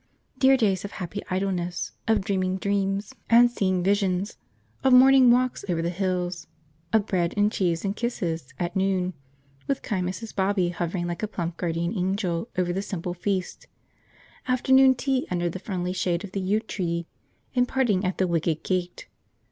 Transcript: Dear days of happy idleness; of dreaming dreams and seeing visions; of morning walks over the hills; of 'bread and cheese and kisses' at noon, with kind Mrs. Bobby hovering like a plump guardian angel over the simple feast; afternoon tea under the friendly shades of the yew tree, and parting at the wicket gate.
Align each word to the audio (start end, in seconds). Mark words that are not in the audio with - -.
Dear 0.39 0.57
days 0.57 0.83
of 0.83 0.93
happy 0.93 1.21
idleness; 1.29 1.91
of 2.07 2.21
dreaming 2.21 2.57
dreams 2.57 3.13
and 3.29 3.51
seeing 3.51 3.83
visions; 3.83 4.35
of 4.83 4.93
morning 4.93 5.29
walks 5.29 5.63
over 5.69 5.83
the 5.83 5.91
hills; 5.91 6.47
of 6.91 7.05
'bread 7.05 7.35
and 7.37 7.51
cheese 7.51 7.85
and 7.85 7.95
kisses' 7.95 8.51
at 8.57 8.75
noon, 8.75 9.13
with 9.67 9.83
kind 9.83 10.09
Mrs. 10.09 10.33
Bobby 10.35 10.69
hovering 10.69 11.05
like 11.05 11.21
a 11.21 11.27
plump 11.27 11.55
guardian 11.57 11.95
angel 11.95 12.49
over 12.57 12.73
the 12.73 12.81
simple 12.81 13.13
feast; 13.13 13.67
afternoon 14.47 14.95
tea 14.95 15.27
under 15.29 15.49
the 15.51 15.59
friendly 15.59 15.93
shades 15.93 16.23
of 16.23 16.31
the 16.31 16.41
yew 16.41 16.61
tree, 16.61 17.05
and 17.53 17.67
parting 17.67 18.03
at 18.03 18.17
the 18.17 18.25
wicket 18.25 18.63
gate. 18.63 19.05